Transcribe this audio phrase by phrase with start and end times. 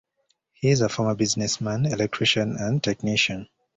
[0.53, 3.47] He is a former businessman, electrician and technician.